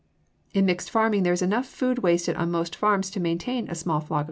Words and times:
In 0.51 0.65
mixed 0.65 0.89
farming 0.89 1.21
there 1.21 1.31
is 1.31 1.43
enough 1.43 1.67
food 1.67 1.99
wasted 1.99 2.35
on 2.35 2.49
most 2.49 2.75
farms 2.75 3.11
to 3.11 3.19
maintain 3.19 3.69
a 3.69 3.75
small 3.75 3.99
flock 3.99 4.09
of 4.09 4.19
sheep. 4.19 4.19